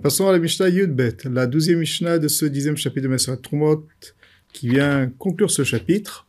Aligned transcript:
Passons 0.00 0.26
à 0.26 0.32
la 0.32 0.38
Mishnah 0.38 0.70
Yudbet, 0.70 1.18
la 1.24 1.46
douzième 1.46 1.80
Mishnah 1.80 2.18
de 2.18 2.26
ce 2.26 2.46
dixième 2.46 2.78
chapitre 2.78 3.02
de 3.02 3.08
Mesrat 3.08 3.36
Trumot, 3.36 3.86
qui 4.52 4.68
vient 4.68 5.10
conclure 5.18 5.50
ce 5.50 5.64
chapitre. 5.64 6.26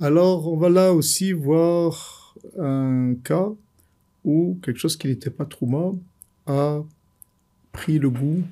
Alors, 0.00 0.52
on 0.52 0.56
va 0.58 0.68
là 0.68 0.92
aussi 0.92 1.32
voir 1.32 2.36
un 2.58 3.14
cas 3.24 3.48
où 4.24 4.58
quelque 4.62 4.78
chose 4.78 4.98
qui 4.98 5.06
n'était 5.06 5.30
pas 5.30 5.46
Trouma 5.46 5.92
a 6.46 6.82
pris 7.72 7.98
le 7.98 8.10
goût 8.10 8.42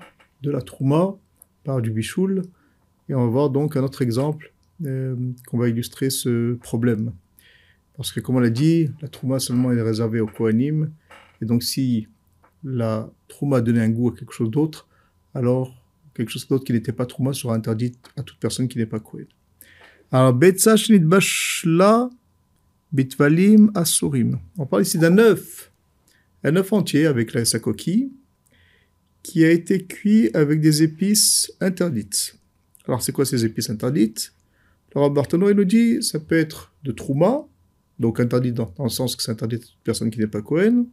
de 0.41 0.51
la 0.51 0.63
Trouma 0.63 1.15
par 1.63 1.83
du 1.83 1.91
bichoul. 1.91 2.43
Et 3.11 3.15
on 3.15 3.25
va 3.25 3.31
voir 3.31 3.51
donc 3.51 3.77
un 3.77 3.83
autre 3.83 4.01
exemple 4.01 4.53
euh, 4.87 5.15
qu'on 5.47 5.59
va 5.59 5.69
illustrer 5.69 6.09
ce 6.09 6.55
problème. 6.55 7.13
Parce 7.99 8.13
que, 8.13 8.21
comme 8.21 8.37
on 8.37 8.41
l'a 8.41 8.51
dit, 8.51 8.89
la 9.03 9.09
Trouma 9.09 9.41
seulement 9.41 9.73
est 9.73 9.83
réservée 9.83 10.21
aux 10.21 10.27
Kohanim. 10.27 10.91
Et 11.43 11.45
donc, 11.45 11.63
si 11.63 12.09
la 12.65 13.11
Trouma 13.29 13.61
donnait 13.61 13.83
un 13.83 13.91
goût 13.91 14.09
à 14.09 14.17
quelque 14.17 14.33
chose 14.33 14.51
d'autre, 14.51 14.89
alors 15.35 15.75
quelque 16.15 16.31
chose 16.31 16.47
d'autre 16.49 16.65
qui 16.65 16.73
n'était 16.73 16.93
pas 16.93 17.07
Trouma 17.07 17.33
sera 17.33 17.55
interdit 17.55 17.93
à 18.17 18.23
toute 18.23 18.39
personne 18.39 18.69
qui 18.69 18.79
n'est 18.79 18.87
pas 18.87 19.01
Kohen. 19.01 19.27
Alors, 20.11 20.33
Betsa 20.33 20.75
Bashla 21.01 22.11
Bitvalim 22.93 23.71
Asurim. 23.75 24.39
On 24.57 24.67
parle 24.67 24.83
ici 24.83 24.99
d'un 24.99 25.19
œuf, 25.19 25.71
un 26.43 26.57
œuf 26.57 26.73
entier 26.73 27.07
avec 27.07 27.35
la, 27.35 27.45
sa 27.45 27.59
coquille, 27.59 28.11
qui 29.23 29.45
a 29.45 29.51
été 29.51 29.85
cuit 29.85 30.31
avec 30.33 30.61
des 30.61 30.83
épices 30.83 31.53
interdites. 31.61 32.37
Alors, 32.87 33.03
c'est 33.03 33.13
quoi 33.13 33.27
ces 33.27 33.45
épices 33.45 33.69
interdites? 33.69 34.33
Alors, 34.95 35.11
Bartono, 35.11 35.51
il 35.51 35.57
nous 35.57 35.65
dit, 35.65 36.03
ça 36.03 36.19
peut 36.19 36.39
être 36.39 36.73
de 36.83 36.93
Trouma, 36.93 37.45
donc 37.99 38.21
interdit 38.21 38.53
dans, 38.53 38.73
le 38.79 38.89
sens 38.89 39.15
que 39.15 39.23
c'est 39.23 39.31
interdit 39.31 39.57
à 39.57 39.59
toute 39.59 39.77
personne 39.85 40.11
qui 40.11 40.19
n'est 40.19 40.27
pas 40.27 40.41
Kohen, 40.41 40.87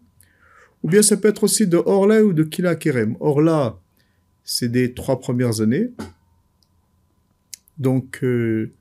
ou 0.86 0.88
bien 0.88 1.02
ça 1.02 1.18
peut 1.18 1.30
être 1.30 1.44
aussi 1.44 1.66
de 1.66 1.78
Orla 1.78 2.24
ou 2.24 2.32
de 2.32 2.44
Kila 2.44 2.76
Kerem. 2.76 3.18
Orla, 3.20 3.80
c'est 4.44 4.70
des 4.70 4.94
trois 4.94 5.20
premières 5.20 5.60
années. 5.60 5.90
Donc, 7.80 8.20
euh, 8.22 8.72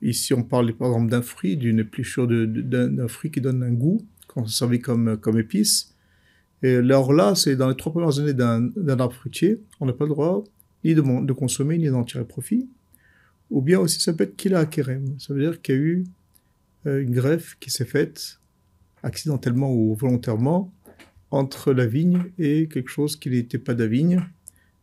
ici, 0.00 0.32
on 0.32 0.44
parle 0.44 0.72
par 0.74 0.90
exemple 0.92 1.10
d'un 1.10 1.22
fruit, 1.22 1.56
d'une 1.56 1.80
épluchure 1.80 2.28
d'un 2.28 3.08
fruit 3.08 3.32
qui 3.32 3.40
donne 3.40 3.64
un 3.64 3.72
goût, 3.72 4.00
qu'on 4.28 4.46
servi 4.46 4.78
comme, 4.78 5.16
comme 5.16 5.40
épice. 5.40 5.92
Et 6.62 6.80
l'orla, 6.80 7.34
c'est 7.34 7.56
dans 7.56 7.68
les 7.68 7.74
trois 7.74 7.90
premières 7.90 8.20
années 8.20 8.32
d'un 8.32 8.70
arbre 9.00 9.12
fruitier. 9.12 9.60
On 9.80 9.86
n'a 9.86 9.92
pas 9.92 10.04
le 10.04 10.10
droit 10.10 10.44
ni 10.84 10.94
de, 10.94 11.02
de 11.02 11.32
consommer, 11.32 11.78
ni 11.78 11.88
d'en 11.88 12.04
tirer 12.04 12.24
profit. 12.24 12.68
Ou 13.50 13.60
bien 13.60 13.80
aussi, 13.80 13.98
ça 13.98 14.12
peut 14.12 14.22
être 14.22 14.36
Kila 14.36 14.66
Kerem. 14.66 15.18
Ça 15.18 15.34
veut 15.34 15.40
dire 15.40 15.60
qu'il 15.60 15.74
y 15.74 15.78
a 15.78 15.80
eu 15.80 16.04
euh, 16.86 17.02
une 17.02 17.10
greffe 17.10 17.56
qui 17.58 17.72
s'est 17.72 17.86
faite 17.86 18.38
accidentellement 19.02 19.74
ou 19.74 19.96
volontairement 19.96 20.72
entre 21.30 21.72
la 21.72 21.86
vigne 21.86 22.24
et 22.38 22.68
quelque 22.68 22.90
chose 22.90 23.16
qui 23.16 23.30
n'était 23.30 23.58
pas 23.58 23.74
de 23.74 23.84
la 23.84 23.88
vigne. 23.88 24.22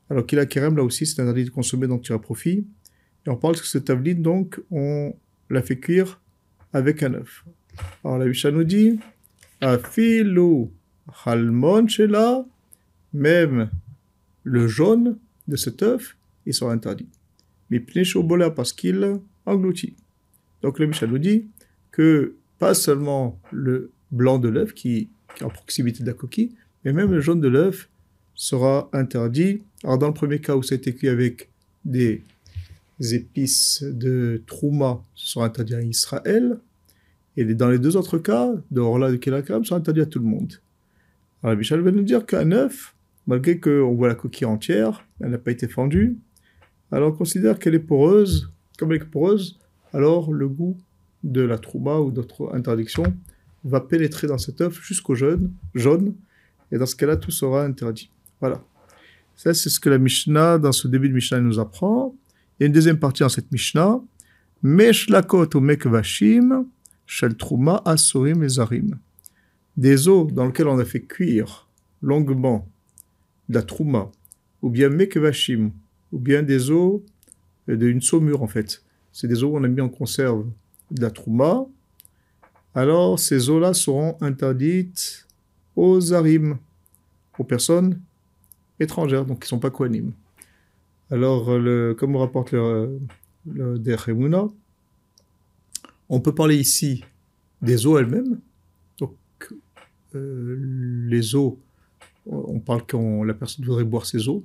Alors 0.10 0.26
qu'il 0.26 0.40
a 0.40 0.46
kerem, 0.46 0.78
là 0.78 0.84
aussi, 0.84 1.06
c'est 1.06 1.22
interdit 1.22 1.46
de 1.46 1.50
consommer, 1.50 1.88
donc 1.88 2.04
tirer 2.04 2.20
profit. 2.20 2.66
Et 3.26 3.30
on 3.30 3.36
parle 3.36 3.56
que 3.58 3.66
cette 3.66 3.86
taveline, 3.86 4.22
donc, 4.22 4.62
on 4.72 5.14
l'a 5.50 5.62
fait 5.62 5.78
cuire 5.78 6.22
avec 6.74 7.04
un 7.04 7.14
œuf. 7.16 7.46
Alors 8.04 8.18
la 8.18 8.26
Misha 8.26 8.52
nous 8.52 8.64
dit, 8.64 9.00
Afilu 9.62 10.68
halmon 11.26 11.88
shela, 11.88 12.46
même 13.14 13.70
le 14.44 14.68
jaune 14.68 15.18
de 15.48 15.56
cet 15.56 15.82
œuf, 15.84 16.18
il 16.46 16.54
sera 16.54 16.72
interdit. 16.72 17.08
Mais 17.70 17.84
bola 18.16 18.50
parce 18.52 18.72
qu'il 18.72 19.20
engloutit. 19.46 19.96
Donc 20.62 20.80
le 20.80 20.88
Misha 20.88 21.06
nous 21.08 21.18
dit 21.18 21.48
que 21.92 22.36
pas 22.60 22.74
seulement 22.74 23.40
le 23.52 23.92
blanc 24.12 24.40
de 24.40 24.48
l'œuf 24.48 24.74
qui 24.74 25.10
en 25.44 25.50
proximité 25.50 26.04
de 26.04 26.08
la 26.08 26.14
coquille, 26.14 26.52
mais 26.84 26.94
même 26.94 27.12
le 27.12 27.20
jaune 27.22 27.42
de 27.42 27.48
l'œuf 27.48 27.90
sera 28.36 28.90
interdit. 28.94 29.62
Alors 29.84 29.98
dans 29.98 30.08
le 30.08 30.14
premier 30.14 30.40
cas 30.40 30.56
où 30.56 30.64
ça 30.64 30.76
a 30.76 30.78
été 30.78 30.94
cuit 30.94 31.10
avec 31.10 31.50
des 31.86 32.24
épices 33.00 33.84
de 33.84 34.42
trouma, 34.46 35.02
ce 35.16 35.30
sera 35.34 35.46
interdit 35.46 35.76
à 35.76 35.82
Israël. 35.82 36.58
Et 37.36 37.46
dans 37.54 37.70
les 37.70 37.80
deux 37.80 37.96
autres 37.98 38.18
cas, 38.18 38.52
de 38.72 38.82
Orla 38.82 39.12
de 39.12 39.18
Kelakam, 39.18 39.64
sera 39.64 39.80
interdit 39.80 40.02
à 40.02 40.06
tout 40.06 40.20
le 40.20 40.26
monde. 40.26 40.54
Alors 41.44 41.54
la 41.54 41.56
Bichal 41.56 41.82
va 41.82 41.92
nous 41.92 42.04
dire 42.04 42.26
qu'un 42.26 42.52
œuf, 42.52 42.96
malgré 43.28 43.60
qu'on 43.60 43.94
voit 43.94 44.08
la 44.08 44.16
coquille 44.16 44.48
entière, 44.48 45.06
elle 45.22 45.30
n'a 45.30 45.38
pas 45.38 45.52
été 45.52 45.68
fendue, 45.68 46.18
alors 46.92 47.14
on 47.14 47.16
considère 47.16 47.60
qu'elle 47.60 47.76
est 47.76 47.80
poreuse. 47.80 48.52
Comme 48.80 48.92
elle 48.92 49.02
est 49.02 49.06
poreuse, 49.06 49.60
alors 49.94 50.32
le 50.32 50.48
goût 50.48 50.78
de 51.24 51.42
la 51.42 51.58
trouma 51.58 52.00
ou 52.00 52.12
d'autres 52.12 52.54
interdictions 52.54 53.14
va 53.64 53.82
pénétrer 53.82 54.28
dans 54.28 54.38
cet 54.38 54.62
œuf 54.62 54.82
jusqu'au 54.82 55.16
jaune, 55.16 55.52
jaune, 55.76 56.16
et 56.72 56.78
dans 56.78 56.86
ce 56.86 56.96
cas-là, 56.96 57.18
tout 57.18 57.32
sera 57.32 57.64
interdit. 57.64 58.12
Voilà. 58.40 58.64
Ça, 59.36 59.54
c'est 59.54 59.70
ce 59.70 59.80
que 59.80 59.90
la 59.90 59.98
Mishnah, 59.98 60.58
dans 60.58 60.72
ce 60.72 60.88
début 60.88 61.10
de 61.10 61.14
Mishnah, 61.14 61.40
nous 61.40 61.60
apprend. 61.60 62.16
Il 62.60 62.64
y 62.64 62.66
a 62.66 62.68
une 62.68 62.74
deuxième 62.74 63.00
partie 63.00 63.24
dans 63.24 63.30
cette 63.30 63.52
Mishnah. 63.52 64.02
Meshlakot 64.64 65.56
ou 65.56 65.60
mekvashim, 65.60 66.66
shel 67.06 67.36
truma 67.36 67.82
asurim 67.86 68.44
et 68.44 68.50
zarim. 68.50 68.98
Des 69.76 70.08
eaux 70.08 70.26
dans 70.32 70.48
lesquelles 70.48 70.68
on 70.68 70.80
a 70.80 70.86
fait 70.86 71.02
cuire 71.02 71.68
longuement 72.02 72.68
la 73.50 73.62
trouma, 73.62 74.12
ou 74.62 74.70
bien 74.70 74.90
mekvashim, 74.90 75.72
ou 76.12 76.20
bien 76.20 76.42
des 76.42 76.72
eaux 76.72 77.06
d'une 77.68 78.02
saumure 78.02 78.42
en 78.42 78.48
fait. 78.48 78.84
C'est 79.12 79.28
des 79.28 79.44
eaux 79.44 79.52
qu'on 79.52 79.64
a 79.64 79.68
mis 79.68 79.82
en 79.82 79.90
conserve 79.90 80.48
de 80.92 81.02
la 81.02 81.12
trouma, 81.12 81.66
alors 82.78 83.18
ces 83.18 83.50
eaux-là 83.50 83.74
seront 83.74 84.18
interdites 84.22 85.26
aux 85.76 86.14
arim, 86.14 86.60
aux 87.40 87.44
personnes 87.44 88.00
étrangères, 88.80 89.26
donc 89.26 89.40
qui 89.40 89.46
ne 89.46 89.50
sont 89.50 89.60
pas 89.60 89.72
kohanim. 89.72 90.12
Alors, 91.10 91.46
comme 91.98 92.16
rapporte 92.18 92.52
le, 92.52 93.00
le 93.52 93.80
on 96.10 96.20
peut 96.20 96.36
parler 96.36 96.56
ici 96.56 97.04
des 97.64 97.88
eaux 97.88 97.98
elles-mêmes. 97.98 98.40
Donc, 99.00 99.16
euh, 100.14 100.58
les 101.10 101.36
eaux, 101.36 101.58
on 102.28 102.60
parle 102.60 102.84
quand 102.88 103.24
la 103.24 103.34
personne 103.34 103.66
voudrait 103.66 103.86
boire 103.86 104.06
ces 104.06 104.28
eaux. 104.28 104.44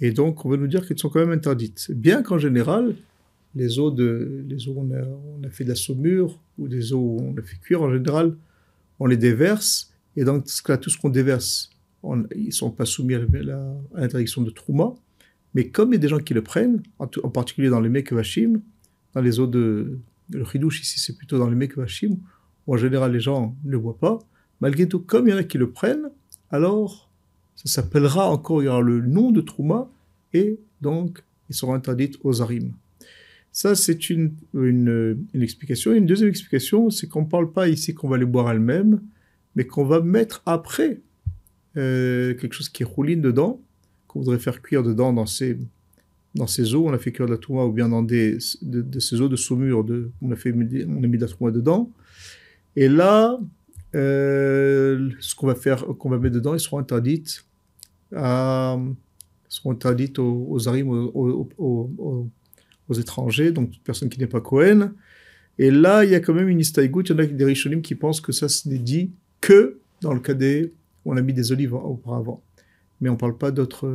Et 0.00 0.12
donc, 0.12 0.44
on 0.44 0.48
veut 0.48 0.56
nous 0.56 0.68
dire 0.68 0.86
qu'elles 0.86 0.98
sont 0.98 1.08
quand 1.08 1.20
même 1.20 1.32
interdites. 1.32 1.90
Bien 1.90 2.22
qu'en 2.22 2.38
général, 2.38 2.94
les 3.54 3.78
eaux 3.78 3.90
de 3.90 4.44
les 4.48 4.68
eaux 4.68 4.76
on 4.76 5.44
a 5.44 5.50
fait 5.50 5.64
de 5.64 5.70
la 5.70 5.74
saumure 5.74 6.38
ou 6.58 6.68
des 6.68 6.92
eaux 6.92 7.18
on 7.20 7.36
a 7.38 7.42
fait 7.42 7.56
cuire 7.56 7.82
en 7.82 7.92
général 7.92 8.36
on 8.98 9.06
les 9.06 9.16
déverse 9.16 9.92
et 10.16 10.24
cas 10.64 10.76
tout 10.76 10.90
ce 10.90 10.98
qu'on 10.98 11.08
déverse 11.08 11.70
on, 12.02 12.24
ils 12.34 12.52
sont 12.52 12.70
pas 12.70 12.84
soumis 12.84 13.14
à 13.14 13.20
l'interdiction 13.94 14.42
de 14.42 14.50
trouma 14.50 14.94
mais 15.54 15.68
comme 15.68 15.90
il 15.90 15.96
y 15.96 15.96
a 15.96 16.00
des 16.00 16.08
gens 16.08 16.18
qui 16.18 16.34
le 16.34 16.42
prennent 16.42 16.82
en, 16.98 17.06
particulier 17.06 17.68
dans 17.68 17.80
les 17.80 17.88
mekvashim 17.88 18.60
dans 19.14 19.20
les 19.20 19.40
eaux 19.40 19.46
de, 19.46 19.98
le 20.30 20.42
ridouche 20.42 20.82
ici 20.82 21.00
c'est 21.00 21.16
plutôt 21.16 21.38
dans 21.38 21.48
les 21.48 21.56
mekvashim 21.56 22.16
où 22.66 22.74
en 22.74 22.76
général 22.76 23.12
les 23.12 23.20
gens 23.20 23.56
ne 23.64 23.70
le 23.70 23.78
voient 23.78 23.98
pas 23.98 24.18
malgré 24.60 24.88
tout 24.88 25.00
comme 25.00 25.28
il 25.28 25.32
y 25.32 25.34
en 25.34 25.38
a 25.38 25.44
qui 25.44 25.58
le 25.58 25.70
prennent 25.70 26.10
alors 26.50 27.10
ça 27.56 27.68
s'appellera 27.68 28.30
encore 28.30 28.62
il 28.62 28.66
y 28.66 28.68
aura 28.68 28.80
le 28.80 29.00
nom 29.00 29.30
de 29.30 29.40
trouma 29.40 29.88
et 30.32 30.58
donc 30.80 31.22
ils 31.48 31.54
seront 31.54 31.74
interdits 31.74 32.12
aux 32.22 32.42
arim 32.42 32.72
ça, 33.52 33.74
c'est 33.74 34.08
une, 34.08 34.34
une, 34.54 35.26
explication. 35.34 35.92
Une 35.92 36.06
deuxième 36.06 36.30
explication, 36.30 36.88
c'est 36.88 37.06
qu'on 37.06 37.20
ne 37.20 37.26
parle 37.26 37.52
pas 37.52 37.68
ici 37.68 37.92
qu'on 37.92 38.08
va 38.08 38.16
les 38.16 38.24
boire 38.24 38.50
elles-mêmes, 38.50 39.02
mais 39.54 39.66
qu'on 39.66 39.84
va 39.84 40.00
mettre 40.00 40.42
après 40.46 41.02
euh, 41.76 42.34
quelque 42.34 42.54
chose 42.54 42.70
qui 42.70 42.82
rouline 42.82 43.20
dedans, 43.20 43.60
qu'on 44.06 44.20
voudrait 44.20 44.38
faire 44.38 44.62
cuire 44.62 44.82
dedans 44.82 45.12
dans 45.12 45.26
ces, 45.26 45.58
dans 46.34 46.46
ces 46.46 46.74
eaux. 46.74 46.88
On 46.88 46.94
a 46.94 46.98
fait 46.98 47.12
cuire 47.12 47.26
de 47.26 47.32
la 47.32 47.36
touma 47.36 47.64
ou 47.64 47.72
bien 47.72 47.90
dans 47.90 48.02
des, 48.02 48.38
de, 48.62 49.00
ces 49.00 49.20
eaux 49.20 49.28
de 49.28 49.36
saumure. 49.36 49.84
On, 50.22 50.32
a 50.32 50.36
fait, 50.36 50.54
on 50.54 51.02
a 51.02 51.06
mis 51.06 51.18
de 51.18 51.20
la 51.20 51.28
touma 51.28 51.50
dedans. 51.50 51.90
Et 52.74 52.88
là, 52.88 53.38
euh, 53.94 55.10
ce 55.20 55.34
qu'on 55.34 55.46
va 55.46 55.54
faire, 55.54 55.84
qu'on 55.98 56.08
va 56.08 56.16
mettre 56.16 56.36
dedans, 56.36 56.54
ils 56.54 56.60
seront 56.60 56.78
interdites 56.78 57.44
à, 58.16 58.78
seront 59.46 59.72
interdites 59.72 60.18
aux, 60.18 60.56
aux 60.56 61.50
aux 61.58 62.30
étrangers, 62.90 63.52
donc 63.52 63.70
toute 63.70 63.82
personne 63.82 64.08
qui 64.08 64.18
n'est 64.18 64.26
pas 64.26 64.40
Cohen. 64.40 64.92
Et 65.58 65.70
là, 65.70 66.04
il 66.04 66.10
y 66.10 66.14
a 66.14 66.20
quand 66.20 66.34
même 66.34 66.48
une 66.48 66.60
istaïgout. 66.60 67.02
Il 67.02 67.10
y 67.10 67.12
en 67.14 67.18
a 67.18 67.26
des 67.26 67.44
Rishonim 67.44 67.82
qui 67.82 67.94
pensent 67.94 68.20
que 68.20 68.32
ça 68.32 68.48
se 68.48 68.68
dit 68.68 69.12
que 69.40 69.78
dans 70.00 70.12
le 70.12 70.20
cas 70.20 70.34
des, 70.34 70.72
on 71.04 71.16
a 71.16 71.22
mis 71.22 71.32
des 71.32 71.52
olives 71.52 71.74
auparavant. 71.74 72.42
Mais 73.00 73.08
on 73.08 73.12
ne 73.12 73.18
parle 73.18 73.36
pas 73.36 73.50
d'autres, 73.50 73.88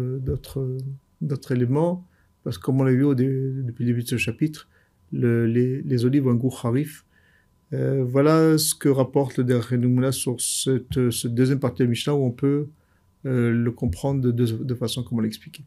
éléments, 1.50 2.06
parce 2.44 2.58
que 2.58 2.64
comme 2.64 2.82
on 2.82 2.84
l'a 2.84 2.92
vu 2.92 3.04
au 3.04 3.16
depuis 3.16 3.84
le 3.84 3.86
début 3.86 4.04
de 4.04 4.08
ce 4.08 4.18
chapitre, 4.18 4.68
les, 5.12 6.06
olives 6.06 6.28
ont 6.28 6.32
un 6.32 6.36
goût 6.36 6.54
harif. 6.64 7.06
Euh, 7.74 8.04
voilà 8.08 8.58
ce 8.58 8.74
que 8.74 8.88
rapporte 8.88 9.38
le 9.38 9.44
Derech 9.44 10.14
sur 10.14 10.40
cette, 10.40 11.00
deuxième 11.26 11.60
partie 11.60 11.84
de 11.84 11.88
Mishnah 11.88 12.16
où 12.16 12.24
on 12.24 12.32
peut 12.32 12.68
euh, 13.26 13.52
le 13.52 13.72
comprendre 13.72 14.22
de, 14.22 14.32
de, 14.32 14.46
de 14.46 14.76
façon 14.76 15.04
comme 15.04 15.18
on 15.18 15.22
l'a 15.22 15.28
expliqué. 15.28 15.64